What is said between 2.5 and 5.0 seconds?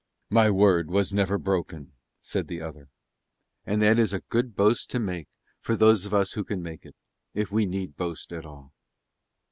other. And that is a good boast to